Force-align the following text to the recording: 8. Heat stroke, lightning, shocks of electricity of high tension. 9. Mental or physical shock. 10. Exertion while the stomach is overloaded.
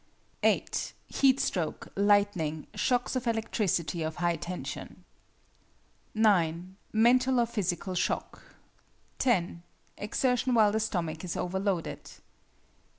8. 0.41 0.93
Heat 1.09 1.39
stroke, 1.39 1.89
lightning, 1.95 2.65
shocks 2.73 3.15
of 3.15 3.27
electricity 3.27 4.01
of 4.01 4.15
high 4.15 4.35
tension. 4.35 5.05
9. 6.15 6.75
Mental 6.91 7.39
or 7.39 7.45
physical 7.45 7.93
shock. 7.93 8.41
10. 9.19 9.61
Exertion 9.99 10.55
while 10.55 10.71
the 10.71 10.79
stomach 10.79 11.23
is 11.23 11.37
overloaded. 11.37 12.13